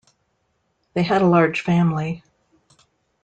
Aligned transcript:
They 0.95 1.03
had 1.03 1.21
a 1.21 1.27
large 1.27 1.61
family. 1.61 2.23